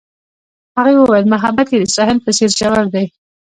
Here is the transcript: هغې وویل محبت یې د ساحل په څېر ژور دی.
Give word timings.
هغې 0.77 0.93
وویل 0.97 1.25
محبت 1.33 1.67
یې 1.71 1.77
د 1.81 1.85
ساحل 1.95 2.17
په 2.25 2.31
څېر 2.37 2.49
ژور 2.59 2.85
دی. 2.93 3.05